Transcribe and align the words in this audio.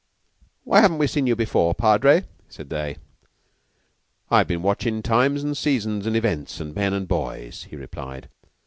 "Why 0.63 0.81
haven't 0.81 0.97
we 0.97 1.05
seen 1.05 1.27
you 1.27 1.35
before, 1.35 1.75
Padre?" 1.75 2.25
said 2.49 2.71
they. 2.71 2.97
"I've 4.31 4.47
been 4.47 4.63
watching 4.63 5.03
times 5.03 5.43
and 5.43 5.55
seasons 5.55 6.07
and 6.07 6.15
events 6.15 6.59
and 6.59 6.73
men 6.73 6.93
and 6.93 7.07
boys," 7.07 7.67
he 7.69 7.75
replied. 7.75 8.27